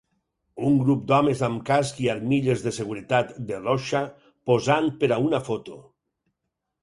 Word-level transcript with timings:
Un 0.67 0.77
grup 0.83 1.01
d'homes 1.09 1.41
amb 1.47 1.59
casc 1.67 1.99
i 2.05 2.07
armilles 2.13 2.63
de 2.67 2.73
seguretat 2.77 3.35
de 3.51 3.59
l'OSHA 3.67 4.01
posant 4.53 4.89
per 5.03 5.11
a 5.17 5.19
una 5.27 5.43
foto. 5.51 5.77